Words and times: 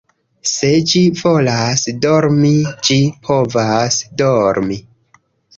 Se 0.51 0.69
ĝi 0.91 1.01
volas 1.19 1.83
dormi, 2.07 2.53
ĝi 2.89 2.97
povas 3.29 4.03
dormi 4.23 4.81